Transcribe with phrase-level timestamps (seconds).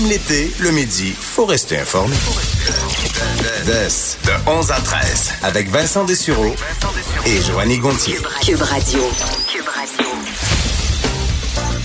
[0.00, 2.14] Même l'été, le midi, faut rester informé.
[3.66, 6.54] de 11 à 13, avec Vincent Dessureau
[7.26, 8.16] et Joanny Gontier.
[8.40, 9.00] Cube Radio.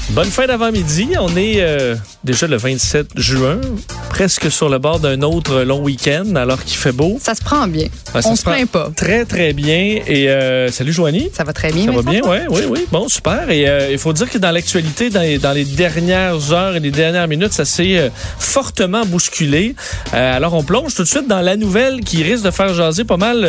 [0.10, 1.10] Bonne fin d'avant-midi.
[1.20, 3.60] On est euh, déjà le 27 juin,
[4.14, 7.18] presque sur le bord d'un autre long week-end, alors qu'il fait beau.
[7.20, 7.88] Ça se prend bien.
[8.14, 8.92] Ça On se se plaint pas.
[8.96, 10.02] Très, très bien.
[10.06, 11.32] Et euh, salut, Joanie.
[11.34, 11.86] Ça va très bien.
[11.86, 12.86] Ça va bien, oui, oui, oui.
[12.92, 13.50] Bon, super.
[13.50, 16.80] Et euh, il faut dire que dans l'actualité, dans les, dans les dernières heures et
[16.80, 19.74] les dernières minutes, ça s'est euh, fortement bousculé.
[20.12, 23.18] Alors, on plonge tout de suite dans la nouvelle qui risque de faire jaser pas
[23.18, 23.48] mal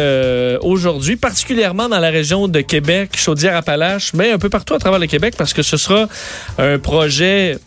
[0.62, 5.08] aujourd'hui, particulièrement dans la région de Québec, Chaudière-Appalaches, mais un peu partout à travers le
[5.08, 6.08] Québec, parce que ce sera
[6.56, 7.58] un projet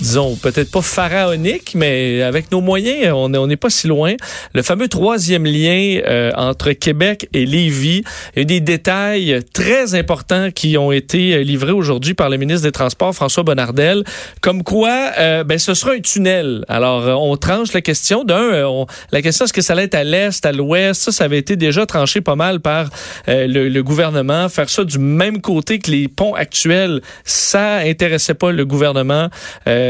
[0.00, 4.14] disons, peut-être pas pharaonique, mais avec nos moyens, on n'est pas si loin.
[4.54, 8.02] Le fameux troisième lien euh, entre Québec et Lévis.
[8.36, 12.72] Il des détails très importants qui ont été euh, livrés aujourd'hui par le ministre des
[12.72, 14.04] Transports, François Bonnardel,
[14.40, 16.64] comme quoi euh, ben, ce sera un tunnel.
[16.68, 18.24] Alors, on tranche la question.
[18.24, 21.00] D'un, la question, est-ce que ça allait être à l'est, à l'ouest?
[21.02, 22.88] Ça, ça avait été déjà tranché pas mal par
[23.26, 24.48] le, le gouvernement.
[24.48, 29.28] Faire ça du même côté que les ponts actuels, ça intéressait pas le gouvernement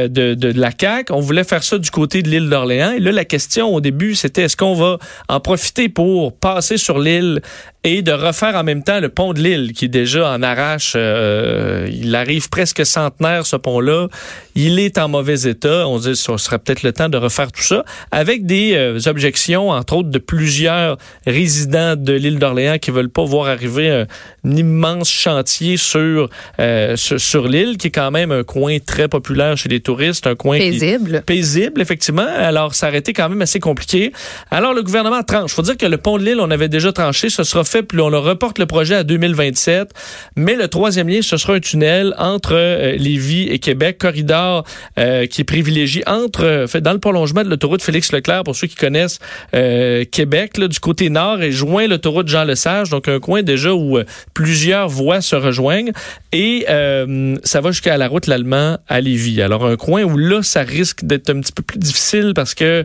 [0.09, 1.13] de, de, la CAQ.
[1.13, 2.93] On voulait faire ça du côté de l'île d'Orléans.
[2.93, 4.99] Et là, la question au début, c'était est-ce qu'on va
[5.29, 7.41] en profiter pour passer sur l'île
[7.83, 10.95] et de refaire en même temps le pont de l'île qui est déjà en arrache?
[10.97, 14.09] euh, il arrive presque centenaire, ce pont-là.
[14.55, 15.87] Il est en mauvais état.
[15.87, 18.99] On se dit ce serait peut-être le temps de refaire tout ça avec des euh,
[19.07, 20.97] objections, entre autres, de plusieurs
[21.27, 24.07] résidents de l'île d'Orléans qui veulent pas voir arriver un,
[24.45, 26.29] immense chantier sur,
[26.59, 29.90] euh, sur, sur l'île, qui est quand même un coin très populaire chez les touristes,
[30.25, 31.23] un coin qui- Paisible.
[31.27, 32.27] paisible, effectivement.
[32.37, 34.13] Alors, ça aurait été quand même assez compliqué.
[34.51, 35.53] Alors, le gouvernement tranche.
[35.53, 37.29] faut dire que le pont de l'île, on avait déjà tranché.
[37.31, 39.91] Ce sera fait, puis on le reporte le projet à 2027.
[40.37, 44.65] Mais le troisième lien, ce sera un tunnel entre euh, Lévis et Québec, corridor
[44.99, 48.67] euh, qui est privilégié entre, euh, fait, dans le prolongement de l'autoroute Félix-Leclerc, pour ceux
[48.67, 49.19] qui connaissent
[49.55, 53.99] euh, Québec, là, du côté nord, et joint l'autoroute Jean-Lesage, donc un coin déjà où
[54.35, 55.93] plusieurs voies se rejoignent.
[56.33, 59.43] Et euh, ça va jusqu'à la route l'Allemand à Lévis.
[59.43, 62.85] Alors, un coin où là, ça risque d'être un petit peu plus difficile parce que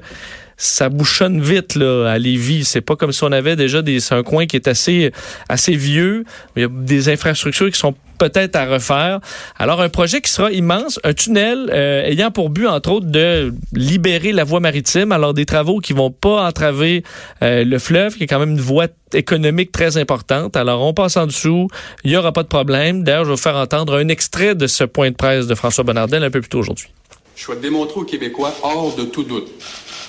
[0.58, 2.66] ça bouchonne vite là à Lévis.
[2.66, 5.12] C'est pas comme si on avait déjà des c'est un coin qui est assez
[5.50, 6.26] assez vieux.
[6.56, 9.20] Il y a des infrastructures qui sont peut-être à refaire.
[9.58, 13.54] Alors un projet qui sera immense, un tunnel euh, ayant pour but entre autres de
[13.74, 15.12] libérer la voie maritime.
[15.12, 17.04] Alors des travaux qui vont pas entraver
[17.42, 20.56] euh, le fleuve, qui est quand même une voie économique très importante.
[20.56, 21.68] Alors on passe en dessous,
[22.04, 23.04] il y aura pas de problème.
[23.04, 25.84] D'ailleurs, je vais vous faire entendre un extrait de ce point de presse de François
[25.84, 26.88] Bonnardel un peu plus tôt aujourd'hui.
[27.36, 29.50] Je souhaite démontrer aux Québécois, hors de tout doute,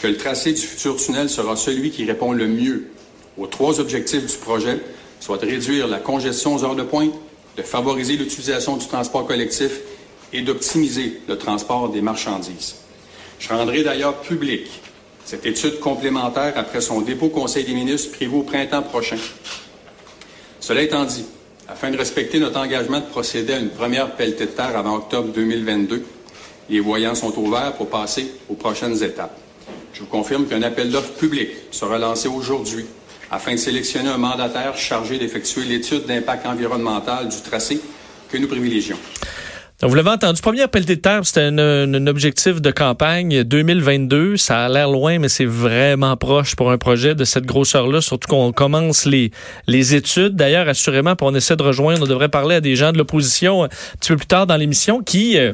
[0.00, 2.88] que le tracé du futur tunnel sera celui qui répond le mieux
[3.38, 4.80] aux trois objectifs du projet,
[5.20, 7.14] soit de réduire la congestion aux heures de pointe,
[7.56, 9.80] de favoriser l'utilisation du transport collectif
[10.32, 12.76] et d'optimiser le transport des marchandises.
[13.38, 14.66] Je rendrai d'ailleurs public
[15.24, 19.18] cette étude complémentaire après son dépôt au Conseil des ministres prévu au printemps prochain.
[20.60, 21.24] Cela étant dit,
[21.68, 25.32] afin de respecter notre engagement de procéder à une première pelletée de terre avant octobre
[25.32, 26.04] 2022,
[26.70, 29.38] les voyants sont ouverts pour passer aux prochaines étapes.
[29.96, 32.84] Je vous confirme qu'un appel d'offres public sera lancé aujourd'hui
[33.30, 37.80] afin de sélectionner un mandataire chargé d'effectuer l'étude d'impact environnemental du tracé
[38.28, 38.98] que nous privilégions.
[39.80, 44.38] Donc, vous l'avez entendu, premier appel des terres, c'était un, objectif de campagne 2022.
[44.38, 48.28] Ça a l'air loin, mais c'est vraiment proche pour un projet de cette grosseur-là, surtout
[48.28, 49.30] qu'on commence les,
[49.94, 50.34] études.
[50.34, 53.64] D'ailleurs, assurément, puis on essaie de rejoindre, on devrait parler à des gens de l'opposition
[53.64, 53.68] un
[54.00, 55.52] petit peu plus tard dans l'émission qui euh,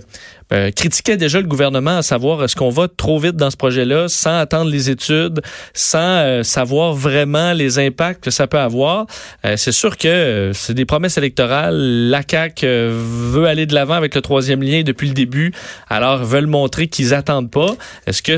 [0.53, 4.09] euh, critiquaient déjà le gouvernement à savoir est-ce qu'on va trop vite dans ce projet-là
[4.09, 5.41] sans attendre les études,
[5.75, 9.07] sans euh, savoir vraiment les impacts que ça peut avoir.
[9.45, 11.77] Euh, c'est sûr que euh, c'est des promesses électorales.
[12.11, 15.53] La CAQ euh, veut aller de l'avant avec le troisième lien depuis le début.
[15.89, 17.75] Alors, veulent montrer qu'ils attendent pas.
[18.07, 18.37] Est-ce que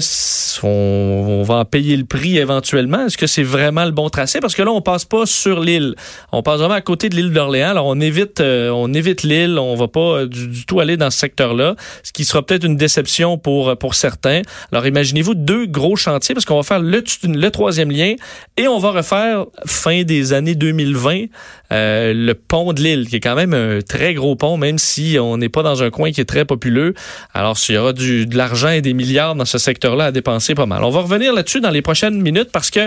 [0.64, 3.06] on, on va en payer le prix éventuellement?
[3.06, 4.40] Est-ce que c'est vraiment le bon tracé?
[4.40, 5.94] Parce que là, on passe pas sur l'île.
[6.32, 7.70] On passe vraiment à côté de l'île d'Orléans.
[7.70, 9.58] Alors, on évite, on évite l'île.
[9.58, 11.74] On va pas du tout aller dans ce secteur-là.
[12.04, 14.42] Ce qui sera peut-être une déception pour, pour certains.
[14.70, 18.14] Alors imaginez-vous deux gros chantiers parce qu'on va faire le, le troisième lien
[18.56, 21.24] et on va refaire fin des années 2020
[21.72, 25.16] euh, le pont de l'île, qui est quand même un très gros pont, même si
[25.20, 26.94] on n'est pas dans un coin qui est très populeux.
[27.32, 30.54] Alors, s'il y aura du, de l'argent et des milliards dans ce secteur-là à dépenser,
[30.54, 30.84] pas mal.
[30.84, 32.80] On va revenir là-dessus dans les prochaines minutes parce que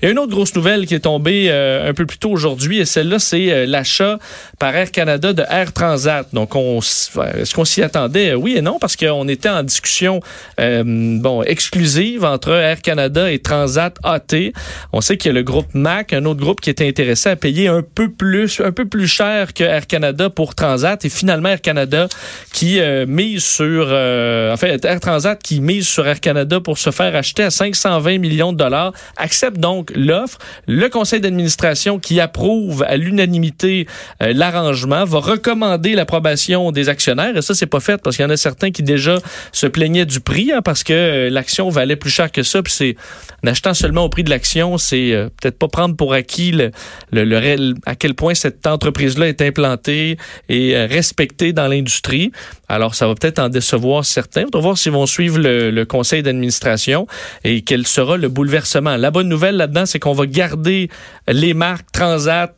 [0.00, 2.30] il y a une autre grosse nouvelle qui est tombée euh, un peu plus tôt
[2.30, 4.18] aujourd'hui et celle-là, c'est euh, l'achat
[4.58, 6.26] par Air Canada de Air Transat.
[6.32, 8.34] Donc, on, est-ce qu'on s'y attendait?
[8.34, 10.20] Oui et non, parce qu'on était en discussion
[10.58, 14.52] bon exclusive entre Air Canada et Transat AT.
[14.92, 17.36] On sait qu'il y a le groupe MAC, un autre groupe qui était intéressé à
[17.36, 21.50] payer un peu plus un peu plus cher que Air Canada pour Transat et finalement
[21.50, 22.08] Air Canada
[22.52, 26.78] qui euh, mise sur euh, en fait Air Transat qui mise sur Air Canada pour
[26.78, 30.38] se faire acheter à 520 millions de dollars accepte donc l'offre.
[30.66, 33.86] Le conseil d'administration qui approuve à l'unanimité
[34.22, 38.26] euh, l'arrangement va recommander l'approbation des actionnaires et ça c'est pas fait parce qu'il y
[38.26, 39.18] en a certains qui déjà
[39.52, 42.96] se plaignaient du prix hein, parce que l'action valait plus cher que ça puis c'est
[43.44, 46.70] en achetant seulement au prix de l'action c'est peut-être pas prendre pour acquis le,
[47.10, 50.16] le, le, à quel point cette entreprise-là est implantée
[50.48, 52.32] et euh, respectée dans l'industrie.
[52.68, 54.44] Alors, ça va peut-être en décevoir certains.
[54.52, 57.06] On va voir s'ils vont suivre le, conseil d'administration
[57.44, 58.96] et quel sera le bouleversement.
[58.96, 60.88] La bonne nouvelle là-dedans, c'est qu'on va garder
[61.28, 62.54] les marques Transat,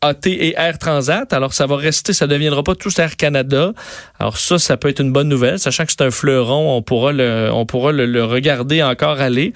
[0.00, 1.32] AT et Air Transat.
[1.32, 3.72] Alors, ça va rester, ça ne deviendra pas tous Air Canada.
[4.18, 5.58] Alors, ça, ça peut être une bonne nouvelle.
[5.58, 9.52] Sachant que c'est un fleuron, on pourra le, on pourra le regarder encore aller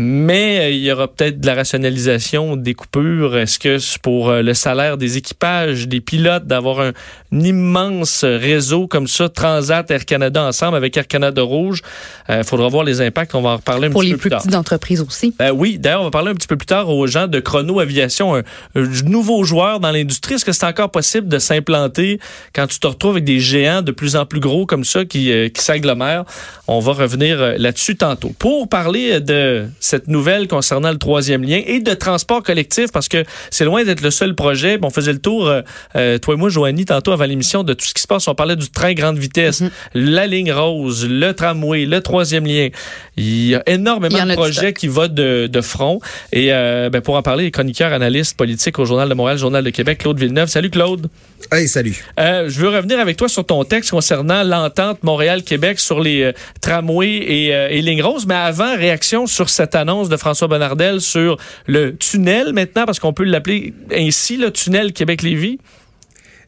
[0.00, 3.36] mais euh, il y aura peut-être de la rationalisation des coupures.
[3.36, 6.92] Est-ce que c'est pour euh, le salaire des équipages, des pilotes, d'avoir un,
[7.32, 11.82] immense réseau comme ça, Transat, Air Canada ensemble avec Air Canada Rouge?
[12.28, 13.34] Il euh, faudra voir les impacts.
[13.34, 14.38] On va en reparler un petit peu plus tard.
[14.38, 15.34] Pour les plus petites entreprises aussi.
[15.52, 18.36] oui, d'ailleurs, on va parler un petit peu plus tard aux gens de Chrono Aviation,
[18.36, 18.42] un,
[19.04, 20.34] nouveau joueur dans l'industrie?
[20.34, 22.20] Est-ce que c'est encore possible de s'implanter
[22.54, 25.32] quand tu te retrouves avec des géants de plus en plus gros comme ça qui,
[25.52, 26.24] qui s'agglomèrent?
[26.66, 28.32] On va revenir là-dessus tantôt.
[28.38, 33.24] Pour parler de cette nouvelle concernant le troisième lien et de transport collectif parce que
[33.50, 34.78] c'est loin d'être le seul projet.
[34.82, 35.62] on faisait le tour, euh,
[35.96, 38.28] euh, toi et moi, Joanie, tantôt avant l'émission, de tout ce qui se passe.
[38.28, 39.70] On parlait du train grande vitesse, mhm.
[39.94, 42.68] la ligne rose, le tramway, le troisième lien.
[43.18, 46.00] Il y a énormément de projets qui vont de, front.
[46.32, 49.64] Et euh, ben, pour en parler, les chroniqueurs, analystes politiques au Journal de Montréal, Journal
[49.64, 50.48] de Québec, Claude Villeneuve.
[50.48, 51.08] Salut Claude.
[51.50, 52.04] Hey, salut.
[52.16, 57.46] je veux revenir avec toi sur ton texte concernant l'entente Montréal-Québec sur les tramways et,
[57.48, 58.26] et lignes roses.
[58.26, 63.12] Mais avant, réaction sur cette annonce de François Bonnardel sur le tunnel maintenant, parce qu'on
[63.12, 65.58] peut l'appeler ainsi, le tunnel Québec-Lévis?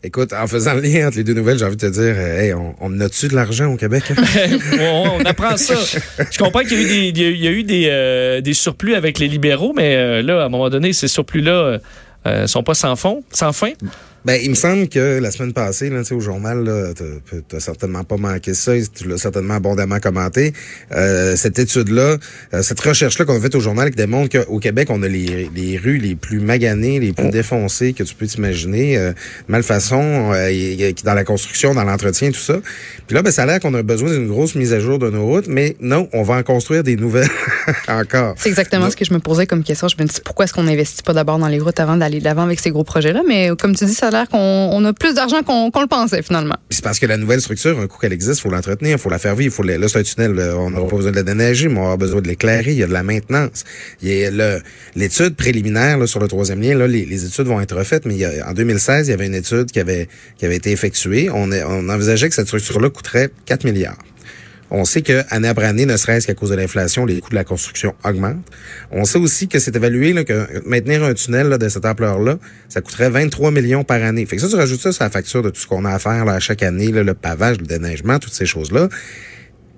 [0.02, 2.40] Écoute, en faisant le lien entre les deux nouvelles, j'ai envie de te dire, euh,
[2.40, 4.04] hey, on, on a-tu de l'argent au Québec?
[4.80, 5.74] on, apprend ça.
[6.30, 8.94] Je comprends qu'il y a eu des, il y a eu des, euh, des surplus
[8.94, 11.80] avec les libéraux, mais euh, là, à un moment donné, ces surplus-là
[12.26, 13.72] euh, sont pas sans fond, sans fin.
[14.24, 18.18] Ben, il me semble que la semaine passée, là, au journal, tu n'as certainement pas
[18.18, 20.52] manqué ça, tu l'as certainement abondamment commenté.
[20.92, 22.16] Euh, cette étude-là,
[22.52, 25.48] euh, cette recherche-là qu'on a faite au journal qui démontre qu'au Québec, on a les,
[25.54, 27.30] les, rues les plus maganées, les plus oh.
[27.30, 29.12] défoncées que tu peux t'imaginer, euh,
[29.48, 32.58] malfaçon, euh, dans la construction, dans l'entretien, tout ça.
[33.06, 35.08] Puis là, ben, ça a l'air qu'on a besoin d'une grosse mise à jour de
[35.08, 37.30] nos routes, mais non, on va en construire des nouvelles
[37.88, 38.34] encore.
[38.36, 39.88] C'est exactement ce que je me posais comme question.
[39.88, 42.24] Je me dis pourquoi est-ce qu'on n'investit pas d'abord dans les routes avant d'aller de
[42.24, 43.22] l'avant avec ces gros projets-là?
[43.26, 46.56] Mais comme tu dis, ça qu'on a plus d'argent qu'on le pensait finalement.
[46.70, 49.34] C'est parce que la nouvelle structure, un coup qu'elle existe, faut l'entretenir, faut la faire
[49.34, 49.54] vivre.
[49.54, 51.96] Faut là, c'est un tunnel, on n'aura pas besoin de la déneiger, mais on aura
[51.96, 53.64] besoin de l'éclairer, il y a de la maintenance.
[54.02, 54.60] Il y a
[54.96, 59.08] l'étude préliminaire sur le troisième lien, là, les, études vont être refaites, mais en 2016,
[59.08, 60.08] il y avait une étude qui avait,
[60.38, 61.30] qui avait été effectuée.
[61.30, 63.98] On, on envisageait que cette structure-là coûterait 4 milliards.
[64.70, 67.34] On sait que année après année, ne serait-ce qu'à cause de l'inflation, les coûts de
[67.34, 68.46] la construction augmentent.
[68.90, 72.38] On sait aussi que c'est évalué là, que maintenir un tunnel là, de cette ampleur-là,
[72.68, 74.26] ça coûterait 23 millions par année.
[74.26, 75.98] Fait que ça, tu rajoutes ça sur la facture de tout ce qu'on a à
[75.98, 78.88] faire là, à chaque année, là, le pavage, le déneigement, toutes ces choses-là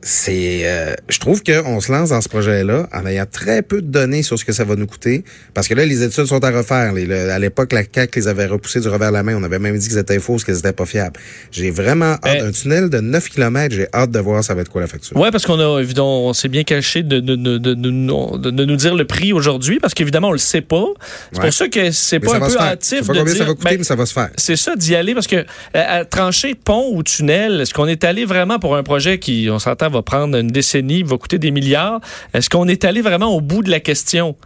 [0.02, 3.86] c'est, euh, je trouve qu'on se lance dans ce projet-là en ayant très peu de
[3.86, 6.50] données sur ce que ça va nous coûter, parce que là, les études sont à
[6.50, 6.92] refaire.
[6.92, 9.36] à l'époque, la CAC les avait repoussés du revers de la main.
[9.36, 11.18] On avait même dit qu'ils étaient fausses, qu'ils étaient pas fiables.
[11.52, 12.40] J'ai vraiment hâte.
[12.40, 15.16] d'un tunnel de 9 km, j'ai hâte de voir ça va être quoi la facture.
[15.16, 18.76] Ouais, parce qu'on a, évidemment, on s'est bien caché de, de, de, de, de nous
[18.76, 20.86] dire le prix aujourd'hui, parce qu'évidemment, on le sait pas.
[21.32, 23.78] C'est pour ça que c'est pas un peu hâtif de dire, ça va coûter, ben,
[23.78, 24.30] mais ça va se faire.
[24.36, 28.02] C'est ça, d'y aller, parce que euh, à, trancher pont ou tunnel, est-ce qu'on est
[28.02, 31.50] allé vraiment pour un projet qui, on s'entend, va prendre une décennie, va coûter des
[31.50, 32.00] milliards.
[32.34, 34.36] Est-ce qu'on est allé vraiment au bout de la question?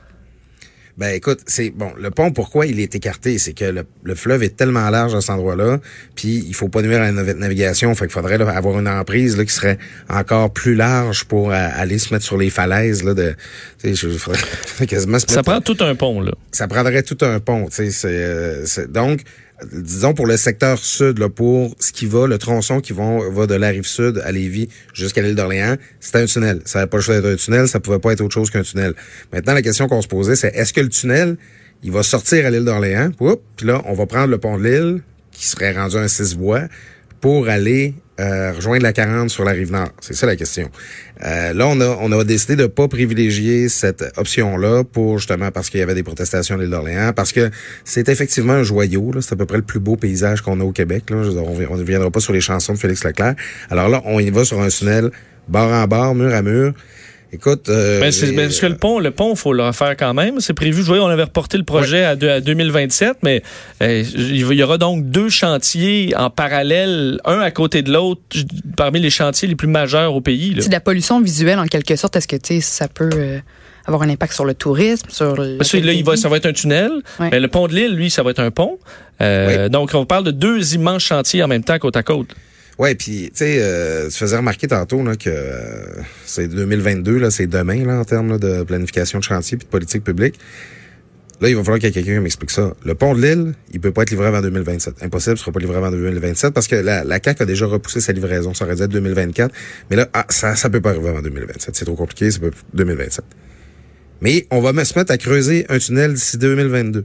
[0.97, 3.39] Ben écoute, c'est bon, le pont, pourquoi il est écarté?
[3.39, 5.79] C'est que le, fleuve est tellement large à cet endroit-là,
[6.15, 9.45] puis il faut pas nuire à la navigation, fait qu'il faudrait avoir une emprise là,
[9.45, 9.77] qui serait
[10.09, 13.05] encore plus large pour euh, aller se mettre sur les falaises.
[13.05, 13.35] Là, de,
[14.87, 16.33] quasiment ça prend tout un pont, là.
[16.51, 17.69] Ça prendrait tout un pont.
[17.69, 18.07] tu sais.
[18.07, 19.21] Euh, donc,
[19.73, 23.47] disons pour le secteur sud, là, pour ce qui va, le tronçon qui va, va
[23.47, 26.61] de la rive sud à Lévis jusqu'à l'île d'Orléans, c'était un tunnel.
[26.65, 28.63] Ça n'avait pas le choix d'être un tunnel, ça pouvait pas être autre chose qu'un
[28.63, 28.95] tunnel.
[29.33, 31.37] Maintenant, la question qu'on se posait, c'est est-ce que le tunnel,
[31.83, 33.11] il va sortir à l'île d'Orléans,
[33.57, 36.63] puis là, on va prendre le pont de l'île, qui serait rendu un six voies,
[37.21, 39.91] pour aller euh, rejoindre la 40 sur la rive nord.
[40.01, 40.71] C'est ça la question.
[41.23, 45.69] Euh, là, on a, on a décidé de pas privilégier cette option-là pour justement parce
[45.69, 47.51] qu'il y avait des protestations à l'île d'Orléans, parce que
[47.85, 49.13] c'est effectivement un joyau.
[49.21, 51.11] C'est à peu près le plus beau paysage qu'on a au Québec.
[51.11, 51.17] Là.
[51.71, 53.35] On ne viendra pas sur les chansons de Félix Leclerc.
[53.71, 55.11] Alors là, on y va sur un tunnel
[55.49, 56.73] bord en bord, mur à mur.
[57.33, 60.15] Écoute, euh, ben, c'est, ben, parce que le pont, le pont, faut le refaire quand
[60.15, 60.41] même.
[60.41, 60.83] C'est prévu.
[60.83, 63.43] Je voyais, on avait reporté le projet à, à, 2027, mais
[63.83, 68.21] euh, il y aura donc deux chantiers en parallèle, un à côté de l'autre,
[68.77, 70.55] parmi les chantiers les plus majeurs au pays.
[70.61, 72.17] C'est de la pollution visuelle en quelque sorte.
[72.17, 73.39] Est-ce que tu sais, ça peut euh,
[73.87, 76.37] avoir un impact sur le tourisme, sur le Parce que là, il va, ça va
[76.37, 76.91] être un tunnel.
[77.19, 77.31] Ouais.
[77.33, 78.79] Mais le pont de l'île, lui, ça va être un pont.
[79.21, 82.29] Euh, Donc, on parle de deux immenses chantiers en même temps, côte à côte.
[82.79, 87.31] Ouais, puis tu sais, euh, tu faisais remarquer tantôt là, que euh, c'est 2022, là,
[87.31, 90.39] c'est demain là, en termes là, de planification de chantier puis de politique publique.
[91.41, 92.75] Là, il va falloir qu'il y ait quelqu'un qui m'explique ça.
[92.85, 95.03] Le pont de l'île, il peut pas être livré avant 2027.
[95.03, 98.01] Impossible, il sera pas livré avant 2027 parce que la, la CAQ a déjà repoussé
[98.01, 98.55] sa livraison.
[98.55, 99.55] Ça aurait dû être 2024.
[99.91, 101.77] Mais là, ah, ça, ça peut pas arriver avant 2027.
[101.77, 102.41] C'est trop compliqué, c'est
[102.73, 103.25] 2027.
[104.23, 107.05] Mais on va se mettre à creuser un tunnel d'ici 2022.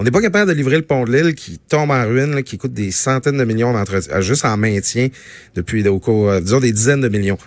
[0.00, 2.56] On n'est pas capable de livrer le pont de l'île qui tombe en ruine, qui
[2.56, 5.08] coûte des centaines de millions d'entretien, juste en maintien
[5.56, 7.38] depuis, au cours, euh, disons, des dizaines de millions.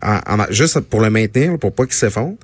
[0.00, 2.36] En, juste pour le maintenir, pour pas qu'il s'effondre.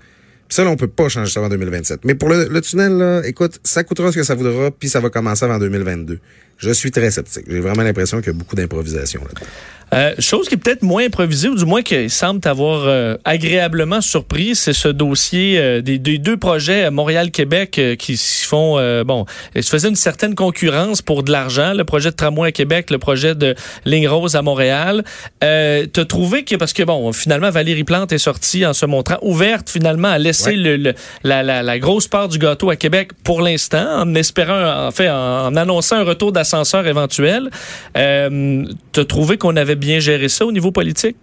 [0.49, 2.01] Puis ça, là, on peut pas changer ça avant 2027.
[2.05, 5.01] Mais pour le, le, tunnel, là, écoute, ça coûtera ce que ça voudra, puis ça
[5.01, 6.19] va commencer avant 2022.
[6.59, 7.45] Je suis très sceptique.
[7.49, 9.47] J'ai vraiment l'impression qu'il y a beaucoup d'improvisation là-dedans.
[9.93, 14.01] Euh, chose qui est peut-être moins improvisée, ou du moins qui semble t'avoir euh, agréablement
[14.01, 19.05] surpris, c'est ce dossier euh, des, des, deux projets Montréal-Québec euh, qui se font, euh,
[19.05, 22.91] bon, se faisaient une certaine concurrence pour de l'argent, le projet de tramway à Québec,
[22.91, 25.05] le projet de ligne rose à Montréal.
[25.45, 29.19] Euh, T'as trouvé que, parce que bon, finalement, Valérie Plante est sortie en se montrant
[29.23, 30.57] ouverte finalement à laisser ouais.
[30.57, 34.87] le, le, la, la, la, grosse part du gâteau à Québec pour l'instant, en espérant,
[34.87, 37.51] en fait, en, en annonçant un retour d'ascenseur éventuel.
[37.97, 41.17] Euh, T'as trouvé qu'on avait bien gérer ça au niveau politique?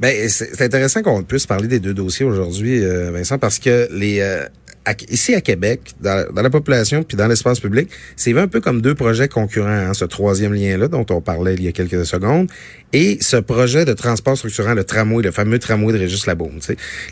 [0.00, 4.20] Ben, c'est intéressant qu'on puisse parler des deux dossiers aujourd'hui, euh, Vincent, parce que les
[4.20, 4.44] euh,
[5.08, 8.80] ici à Québec, dans, dans, la population puis dans l'espace public, c'est un peu comme
[8.80, 9.68] deux projets concurrents.
[9.68, 12.48] Hein, ce troisième lien-là dont on parlait il y a quelques secondes
[12.94, 16.60] et ce projet de transport structurant, le tramway, le fameux tramway de Régis Labaume.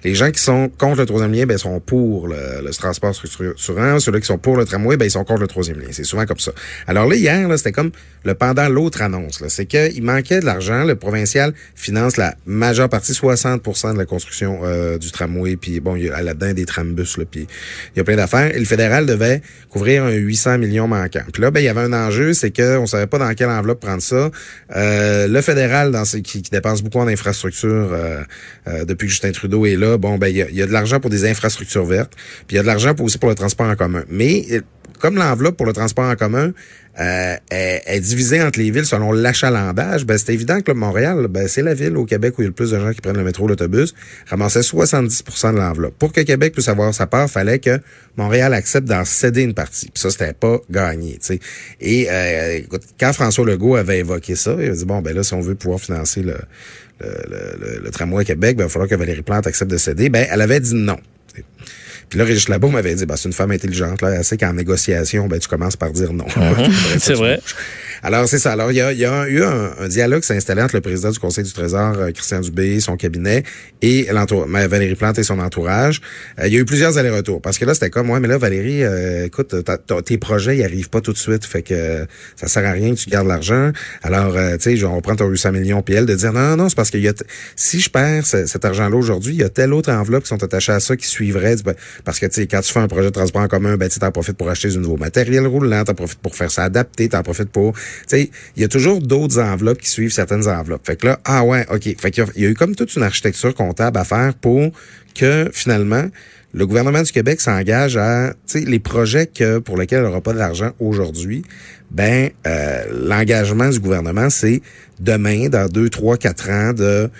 [0.05, 3.99] Les gens qui sont contre le troisième lien, ben, sont pour le, le transport structurant.
[3.99, 5.89] Ceux-là qui sont pour le tramway, ben, ils sont contre le troisième lien.
[5.91, 6.53] C'est souvent comme ça.
[6.87, 7.91] Alors là, hier, là, c'était comme
[8.25, 9.43] le pendant l'autre annonce.
[9.49, 10.85] C'est qu'il manquait de l'argent.
[10.85, 15.57] Le provincial finance la majeure partie, 60% de la construction euh, du tramway.
[15.57, 17.19] Puis bon, il y a là-dedans des trambus.
[17.19, 17.49] Là, puis
[17.95, 18.53] il y a plein d'affaires.
[18.55, 21.25] Le fédéral devait couvrir un 800 millions manquants.
[21.33, 23.81] Puis là, ben, il y avait un enjeu, c'est qu'on savait pas dans quelle enveloppe
[23.81, 24.31] prendre ça.
[24.77, 28.23] Euh, le fédéral dans ces, qui, dépense beaucoup en infrastructures euh,
[28.69, 31.01] euh, depuis Justin Trudeau est là, bon, ben il y a, y a, de l'argent
[31.01, 32.13] pour des infrastructures vertes,
[32.47, 34.05] puis il y a de l'argent aussi pour le transport en commun.
[34.09, 34.45] Mais
[35.03, 36.53] comme l'enveloppe pour le transport en commun
[37.01, 41.27] euh, est, est, divisée entre les villes selon l'achalandage, ben c'est évident que là, Montréal,
[41.29, 43.01] ben, c'est la ville au Québec où il y a le plus de gens qui
[43.01, 43.95] prennent le métro, l'autobus,
[44.29, 45.99] ramassait 70% de l'enveloppe.
[45.99, 47.81] Pour que Québec puisse avoir sa part, fallait que
[48.17, 49.91] Montréal accepte d'en céder une partie.
[49.93, 51.19] Puis ça, c'était pas gagné.
[51.21, 51.41] sais.
[51.81, 55.25] Et euh, écoute, quand François Legault avait évoqué ça, il a dit bon ben là,
[55.25, 56.37] si on veut pouvoir financer le,
[57.01, 59.79] le, le, le tramway à Québec, ben, il va falloir que Valérie Plante accepte de
[59.79, 60.11] céder.
[60.11, 60.99] Ben, elle avait dit non.
[61.27, 61.45] T'sais.
[62.13, 64.53] Puis là, Régis Labo m'avait dit, bah, c'est une femme intelligente, là, elle sait qu'en
[64.53, 66.27] négociation, ben, tu commences par dire non.
[66.37, 66.99] Mm -hmm.
[66.99, 67.41] c'est vrai.
[68.05, 68.51] Alors, c'est ça.
[68.53, 68.93] Alors, il y a,
[69.29, 72.81] eu un, un, dialogue installé entre le président du Conseil du Trésor, euh, Christian Dubé,
[72.81, 73.45] son cabinet,
[73.81, 76.01] et Valérie Plante et son entourage.
[76.41, 77.41] Euh, il y a eu plusieurs allers-retours.
[77.41, 79.55] Parce que là, c'était comme, ouais, mais là, Valérie, euh, écoute,
[80.05, 81.45] tes projets, ils arrivent pas tout de suite.
[81.45, 82.05] Fait que
[82.35, 83.71] ça sert à rien que tu gardes l'argent.
[84.03, 86.75] Alors, tu sais, on prend ton 800 millions, puis elle, de dire, non, non, c'est
[86.75, 87.13] parce que y a
[87.55, 90.43] si je perds ce, cet argent-là aujourd'hui, il y a telle autre enveloppe qui sont
[90.43, 91.55] attachées à ça qui suivrait.
[92.05, 94.05] Parce que, tu sais, quand tu fais un projet de transport en commun, ben, tu
[94.05, 97.23] en profites pour acheter du nouveau matériel roulant, t'en profites pour faire ça adapter, t'en
[97.23, 97.75] profites pour,
[98.07, 100.87] sais, il y a toujours d'autres enveloppes qui suivent certaines enveloppes.
[100.87, 101.95] Fait que là, ah ouais, OK.
[101.99, 104.71] Fait qu'il y, y a eu comme toute une architecture comptable à faire pour
[105.15, 106.05] que, finalement,
[106.55, 110.21] le gouvernement du Québec s'engage à, tu sais, les projets que, pour lesquels il n'aura
[110.21, 111.43] pas d'argent aujourd'hui,
[111.91, 114.63] ben, euh, l'engagement du gouvernement, c'est
[115.01, 117.11] demain, dans deux, trois, quatre ans, de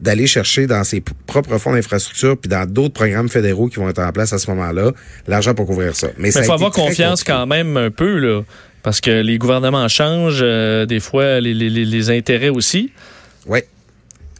[0.00, 3.98] d'aller chercher dans ses propres fonds d'infrastructure puis dans d'autres programmes fédéraux qui vont être
[3.98, 4.92] en place à ce moment-là,
[5.26, 6.06] l'argent pour couvrir ça.
[6.18, 7.32] Mais il faut avoir confiance compliqué.
[7.32, 8.42] quand même un peu, là,
[8.82, 12.90] parce que les gouvernements changent, euh, des fois les, les, les intérêts aussi.
[13.46, 13.60] Oui.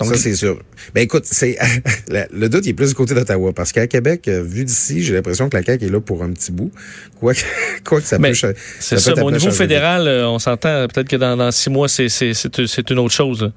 [0.00, 0.60] ça, c'est sûr.
[0.94, 1.56] Ben écoute, c'est
[2.32, 5.14] le doute il est plus du côté d'Ottawa parce qu'à Québec, euh, vu d'ici, j'ai
[5.14, 6.72] l'impression que la CAQ est là pour un petit bout.
[7.20, 7.40] Quoi que,
[7.84, 9.14] quoi que ça Mais peut C'est peut ça.
[9.16, 12.34] mais Au niveau fédéral, euh, on s'entend peut-être que dans, dans six mois, c'est c'est-
[12.34, 13.42] c'est- c'est une autre chose.
[13.42, 13.52] là.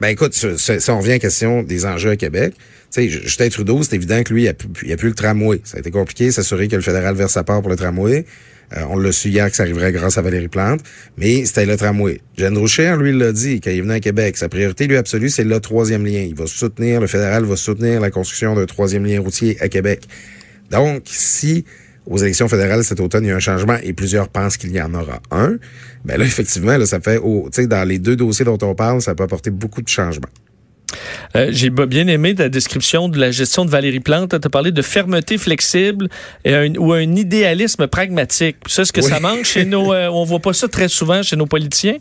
[0.00, 2.54] Ben écoute, si on revient à la question des enjeux à Québec,
[2.92, 5.14] tu sais, Justin Trudeau, c'est évident que lui, il a, pu, il a plus le
[5.14, 5.60] tramway.
[5.62, 8.24] Ça a été compliqué, s'assurer que le fédéral verse sa part pour le tramway.
[8.76, 10.80] Euh, on l'a su hier que ça arriverait grâce à Valérie Plante,
[11.16, 12.20] mais c'était le tramway.
[12.36, 14.36] Jeanne Roucher, lui, l'a dit quand il est à Québec.
[14.36, 16.20] Sa priorité, lui, absolue, c'est le troisième lien.
[16.20, 20.08] Il va soutenir, le fédéral va soutenir la construction d'un troisième lien routier à Québec.
[20.70, 21.64] Donc, si
[22.06, 24.80] aux élections fédérales cet automne, il y a un changement et plusieurs pensent qu'il y
[24.82, 25.56] en aura un,
[26.04, 28.74] ben là, effectivement, là, ça fait, au- tu sais, dans les deux dossiers dont on
[28.74, 30.28] parle, ça peut apporter beaucoup de changements.
[31.36, 34.30] Euh, J'ai bien aimé ta description de la gestion de Valérie Plante.
[34.30, 36.08] Tu as parlé de fermeté flexible
[36.44, 38.56] et un- ou un idéalisme pragmatique.
[38.66, 39.08] Ça, est-ce que Oui.
[39.10, 39.92] ça manque chez nos...
[39.92, 41.96] euh, on voit pas ça très souvent chez nos politiciens?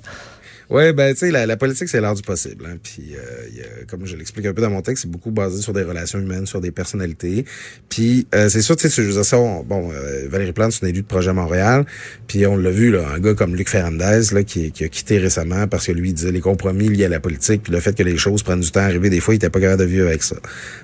[0.69, 2.65] Ouais, ben tu sais, la, la politique c'est l'art du possible.
[2.67, 2.77] Hein.
[2.81, 5.61] Puis, euh, y a- comme je l'explique un peu dans mon texte, c'est beaucoup basé
[5.61, 7.45] sur des relations humaines, sur des personnalités.
[7.89, 10.71] Puis, euh, c'est sûr, tu sais, je veux dire ça, on- bon, euh, Valérie Plante,
[10.71, 11.85] c'est une élue de projet Montréal.
[12.27, 15.17] Puis, on l'a vu, là, un gars comme Luc Ferrandez, là, qui, qui a quitté
[15.17, 17.95] récemment parce que lui, il disait les compromis liés à la politique, puis le fait
[17.95, 19.87] que les choses prennent du temps à arriver, des fois, il était pas capable de
[19.87, 20.37] vivre avec ça.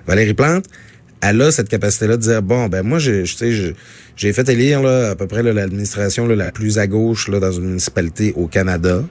[0.07, 0.65] Valérie Plante,
[1.21, 5.15] elle a cette capacité-là de dire bon ben moi j'ai j'ai fait élire là à
[5.15, 9.03] peu près l'administration la plus à gauche là dans une municipalité au Canada.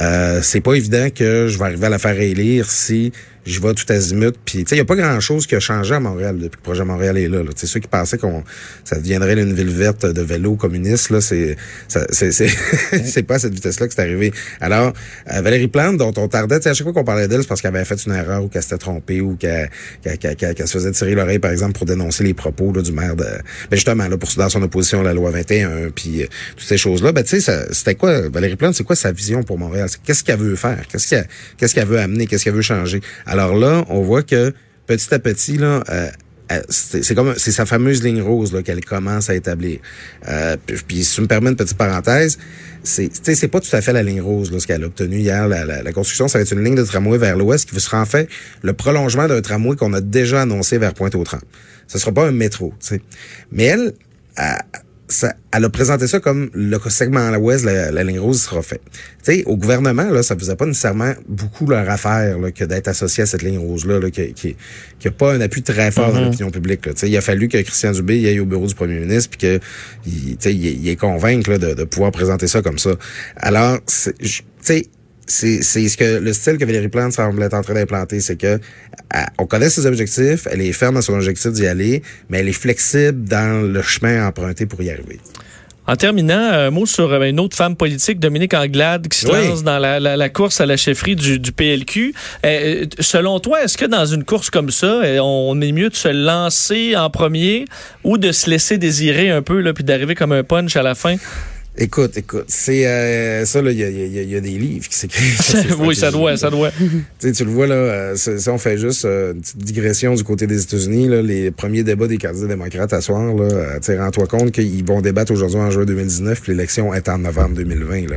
[0.00, 3.12] Euh, c'est pas évident que je vais arriver à la faire élire si
[3.50, 4.34] je vais tout azimut.
[4.44, 6.56] Puis, tu sais, il y a pas grand-chose qui a changé à Montréal depuis que
[6.56, 7.38] le projet Montréal est là.
[7.42, 7.50] là.
[7.54, 8.44] Tu sais, ceux qui pensaient qu'on
[8.84, 11.56] ça deviendrait une ville verte de vélo communiste, là, c'est
[11.88, 12.48] c'est c'est
[13.04, 14.32] c'est pas à cette vitesse-là que c'est arrivé.
[14.60, 14.92] Alors,
[15.32, 17.48] euh, Valérie Plante, dont on tardait, tu sais, à chaque fois qu'on parlait d'elle, c'est
[17.48, 19.70] parce qu'elle avait fait une erreur ou qu'elle s'était trompée ou qu'elle
[20.02, 22.82] qu'elle- qu'elle- qu'elle- qu'elle se faisait tirer l'oreille, par exemple, pour dénoncer les propos là,
[22.82, 23.24] du maire de...
[23.24, 26.26] Ben justement, là, pour dans son opposition à la loi 21, puis euh,
[26.56, 27.12] toutes ces choses-là.
[27.12, 29.88] Ben, tu sais, c'était quoi, Valérie Plante, c'est quoi sa vision pour Montréal?
[30.04, 30.78] Qu'est-ce qu'elle veut faire?
[30.90, 31.26] Qu'est-ce qu'elle
[31.56, 32.26] qu'est-ce qu'elle veut amener?
[32.26, 33.00] Qu'est-ce qu'elle veut changer?
[33.26, 34.52] Alors là, on voit que
[34.86, 36.08] petit à petit, là, euh,
[36.50, 39.80] euh, c'est comme c'est sa fameuse ligne rose qu'elle commence à établir.
[40.28, 42.38] Euh, puis, si tu me permets une petite parenthèse,
[42.82, 45.46] c'est c'est pas tout à fait la ligne rose là, ce qu'elle a obtenu hier.
[45.46, 48.00] La, la, la construction, ça va être une ligne de tramway vers l'ouest qui sera
[48.00, 48.28] en fait
[48.62, 51.44] le prolongement d'un tramway qu'on a déjà annoncé vers Pointe-aux-Trembles.
[51.86, 53.02] Ce sera pas un métro, tu.
[53.52, 53.92] Mais elle,
[54.36, 54.58] elle,
[55.08, 58.62] ça, elle a présenté ça comme le segment à l'ouest, la, la ligne rose sera
[58.62, 58.80] fait.
[59.24, 62.88] Tu sais, au gouvernement, là, ça faisait pas nécessairement beaucoup leur affaire là, que d'être
[62.88, 64.56] associé à cette ligne rose-là, là, qui, qui,
[64.98, 66.86] qui a pas un appui très fort dans l'opinion publique.
[66.86, 66.92] Là.
[66.92, 69.30] Tu sais, il a fallu que Christian Dubé y aille au bureau du premier ministre
[69.30, 69.60] puis que
[70.06, 72.90] il, est convaincre là, de, de pouvoir présenter ça comme ça.
[73.36, 74.12] Alors, tu
[74.60, 74.86] sais,
[75.28, 78.36] c'est c'est ce que le style que Valérie Plante semble être en train d'implanter, c'est
[78.36, 78.58] que
[79.14, 82.48] elle- on connaît ses objectifs, elle est ferme dans son objectif d'y aller, mais elle
[82.48, 85.20] est flexible dans le chemin emprunté pour y arriver.
[85.86, 89.48] En terminant, un mot sur euh, une autre femme politique, Dominique Anglade, qui se Oui.
[89.48, 92.12] lance dans la, la- la course à la chefferie du, du PLQ.
[92.44, 95.96] Euh, selon toi, est-ce que dans une course comme ça, euh, on est mieux de
[95.96, 97.64] se lancer en premier
[98.04, 100.94] ou de se laisser désirer un peu, là, puis d'arriver comme un punch à la
[100.94, 101.16] fin?
[101.80, 104.88] Écoute, écoute, c'est euh, ça là, il y a, y a- y a des livres
[104.88, 105.76] qui s'écrivent.
[105.78, 106.72] oui, ça doit, ça doit.
[107.20, 110.48] Tu le vois là, euh, si on fait juste euh, une petite digression du côté
[110.48, 114.50] des États-Unis, là, les premiers débats des candidats démocrates à soir, là, euh, rends-toi compte
[114.50, 118.10] qu'ils vont débattre aujourd'hui en juin 2019, puis l'élection est en novembre 2020.
[118.10, 118.16] Là.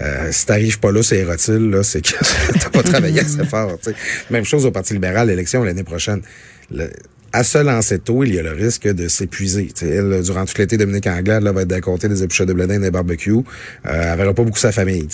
[0.00, 2.12] Euh, si t'arrives pas là, c'est rotile, là, c'est que
[2.60, 3.76] t'as pas travaillé assez fort.
[3.82, 3.96] tu sais.
[4.30, 6.22] Même chose au Parti libéral, l'élection l'année prochaine.
[6.72, 6.90] Le-
[7.32, 9.68] à se lancer tôt, il y a le risque de s'épuiser.
[10.22, 12.90] Durant tout l'été, Dominique Anglade là, va être d'un côté des épluchets de bledin des
[12.90, 13.32] barbecues.
[13.32, 13.42] Euh,
[13.84, 15.06] elle verra pas beaucoup sa famille.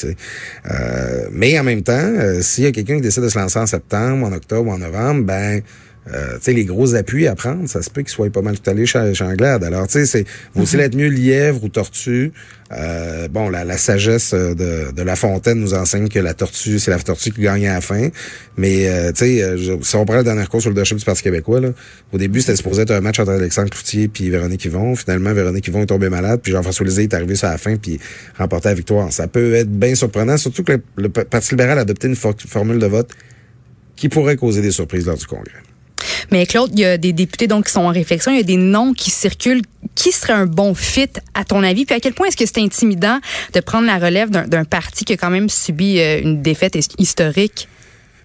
[0.71, 3.59] Euh, mais en même temps, euh, s'il y a quelqu'un qui décide de se lancer
[3.59, 5.63] en septembre, en octobre, en novembre, ben
[6.13, 8.59] euh, tu sais, les gros appuis à prendre, ça se peut qu'ils soient pas mal
[8.59, 9.65] tout allés chez, chez Anglade.
[9.65, 12.33] Alors, tu sais, c'est vaut-il être mieux lièvre ou tortue?
[12.73, 16.81] Euh, bon, la, la sagesse euh, de, de La Fontaine nous enseigne que la tortue,
[16.81, 18.09] c'est la tortue qui gagne à la fin.
[18.57, 21.05] Mais, euh, tu sais, euh, si on prend la dernière course sur le leadership du
[21.05, 21.69] Parti québécois, là,
[22.13, 24.97] au début, c'était supposé être un match entre Alexandre Cloutier puis Véronique Yvon.
[24.97, 28.01] Finalement, Véronique Yvon est tombée malade, puis Jean-François Lisée est arrivé sur la fin puis
[28.37, 29.13] remporté la victoire.
[29.13, 32.35] Ça peut être bien surprenant, surtout que le, le Parti libéral a adopté une for-
[32.49, 33.11] formule de vote
[33.95, 35.53] qui pourrait causer des surprises lors du Congrès.
[36.31, 38.45] Mais Claude, il y a des députés donc qui sont en réflexion, il y a
[38.45, 39.63] des noms qui circulent.
[39.95, 41.87] Qui serait un bon fit à ton avis?
[41.87, 43.19] Puis à quel point est-ce que c'est intimidant
[43.55, 46.89] de prendre la relève d'un parti qui a quand même subi euh, une défaite his-
[46.99, 47.67] historique?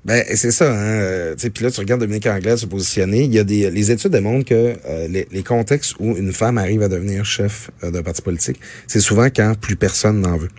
[0.03, 0.75] Ben c'est ça, hein.
[0.75, 3.23] euh, Puis là, tu regardes Dominique Anglade se positionner.
[3.23, 6.81] Il y a des les études démontrent que euh, les, contextes où une femme arrive
[6.81, 10.49] à devenir chef d'un parti politique, c'est souvent quand plus personne n'en veut.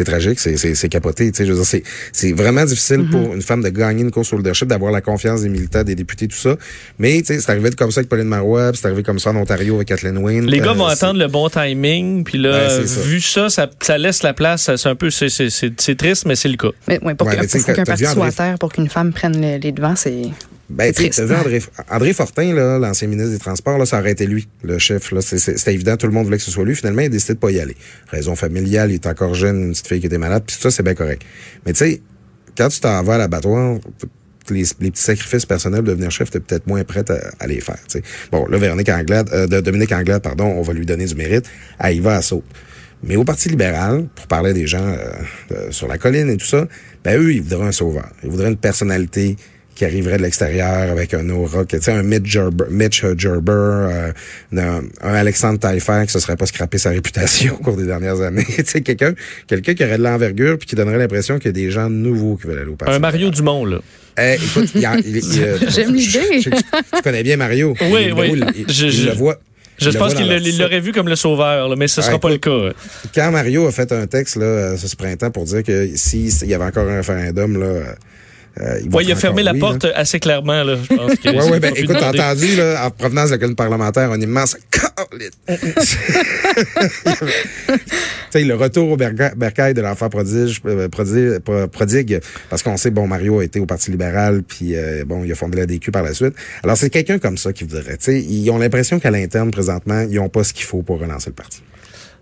[0.00, 1.30] C'est tragique, c'est, capoté.
[1.30, 4.10] Tu sais, je veux dire, c'est, c'est vraiment difficile pour une femme de gagner une
[4.10, 6.56] course au leadership, d'avoir la confiance des militants, des députés, tout ça.
[6.98, 9.28] Mais tu sais, c'est arrivé comme ça avec Pauline Marois, puis c'est arrivé comme ça
[9.28, 10.46] en Ontario avec Kathleen Wayne.
[10.46, 13.00] Les gars Euh, vont attendre le bon timing, puis là, Ouais, ça.
[13.02, 14.70] vu ça, ça, ça laisse la place.
[14.74, 15.28] C'est un peu, c'est,
[15.98, 16.70] triste, mais c'est le cas.
[16.88, 19.72] Mais, ouais, pour Ouais, qu'un parti soit à terre pour qu'une femme prenne le- les
[19.72, 20.22] devants, c'est.
[20.70, 21.18] Ben, C'est tu sais, triste.
[21.18, 24.78] t'as vu André, André Fortin, l'ancien ministre des Transports, là, ça aurait été lui, le
[24.78, 25.12] chef.
[25.20, 26.76] C'était évident, tout le monde voulait que ce soit lui.
[26.76, 27.76] Finalement, il a décidé de pas y aller.
[28.08, 30.70] Raison familiale, il est encore jeune, une petite fille qui était malade, puis tout ça,
[30.70, 31.22] c'est bien correct.
[31.66, 32.00] Mais tu sais,
[32.56, 33.78] quand tu t'en vas à l'abattoir,
[34.50, 37.60] les, les petits sacrifices personnels de devenir chef, t'es peut-être moins prête à, à les
[37.60, 37.78] faire.
[38.32, 41.44] Bon, là, Véronique Anglade, euh, de Dominique Anglade, pardon, on va lui donner du mérite.
[41.78, 42.44] Elle y va à saute.
[43.02, 44.96] Mais au Parti libéral, pour parler des gens euh,
[45.52, 46.66] euh, sur la colline et tout ça,
[47.04, 48.08] ben eux, ils voudraient un sauveur.
[48.22, 49.36] Ils voudraient une personnalité
[49.74, 53.52] qui arriverait de l'extérieur avec un aura, que, tu sais, un Mitch Gerber, Mitch Gerber
[53.52, 54.12] euh,
[54.56, 58.20] un, un Alexandre Taillefer qui se serait pas scrappé sa réputation au cours des dernières
[58.20, 58.44] années.
[58.56, 59.14] tu sais, quelqu'un,
[59.46, 62.36] quelqu'un qui aurait de l'envergure puis qui donnerait l'impression qu'il y a des gens nouveaux
[62.36, 63.78] qui veulent aller au Parti Un Mario Dumont, là.
[64.18, 66.40] eh, écoute, il y a- il- il- J'aime l'idée.
[66.42, 67.74] Tu connais bien Mario.
[67.90, 68.40] Oui, Il- oui.
[68.68, 69.38] Je- il je- le voit.
[69.78, 72.36] Je pense qu'il l'aurait vu comme le sauveur, là, mais ce Ouais, sera pas le
[72.36, 72.74] cas.
[73.14, 76.54] Quand Mario a fait un texte là, ce printemps pour dire que si s'il y
[76.54, 77.94] avait encore un référendum, là,
[78.82, 79.92] il Ouais, il a fermé la oui, porte là.
[79.96, 81.14] assez clairement, là, je pense.
[81.22, 84.20] que Ouais, c'est ouais, ben, écoute, entendu, là, en provenance de la colonne parlementaire, un
[84.20, 84.56] immense.
[88.32, 92.76] Tu sais, le retour au bercail de l'enfant prodige, euh, prodigue, pro- prodigue, parce qu'on
[92.76, 95.66] sait, bon, Mario a été au Parti libéral, puis euh, bon, il a fondé la
[95.66, 96.34] DQ par la suite.
[96.62, 97.96] Alors, c'est quelqu'un comme ça qui voudrait.
[97.96, 101.00] Tu sais, ils ont l'impression qu'à l'interne, présentement, ils ont pas ce qu'il faut pour
[101.00, 101.60] relancer le parti.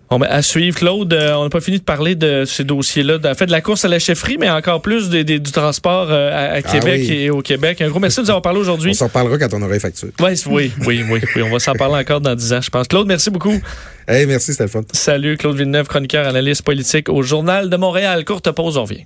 [0.09, 3.19] Bon, ben, à suivre, Claude, euh, on n'a pas fini de parler de ces dossiers-là,
[3.23, 6.07] en fait, de la course à la chefferie, mais encore plus des, des- du transport
[6.09, 7.11] euh, à, à Ah Québec oui.
[7.13, 7.79] et au Québec.
[7.81, 8.95] Un gros merci de nous avoir parlé On aujourd'hui.
[8.95, 10.09] s'en reparlera quand on aura les factures.
[10.19, 11.41] Ouais, oui, oui, oui, oui.
[11.43, 12.87] On va s'en parler encore dans 10 ans, je pense.
[12.87, 13.53] Claude, merci beaucoup.
[14.07, 14.81] Hey, merci, fun.
[14.93, 18.25] Salut, Claude Villeneuve, chroniqueur, analyste politique au Journal de Montréal.
[18.25, 19.05] Courte pause, on revient.